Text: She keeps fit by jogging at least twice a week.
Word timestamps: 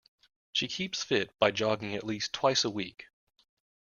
She 0.51 0.67
keeps 0.67 1.03
fit 1.03 1.29
by 1.37 1.51
jogging 1.51 1.93
at 1.93 2.03
least 2.03 2.33
twice 2.33 2.65
a 2.65 2.71
week. 2.71 3.05